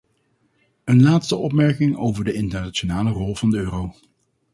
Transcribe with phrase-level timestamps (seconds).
[0.83, 3.93] Een laatste opmerking over de internationale rol van de euro.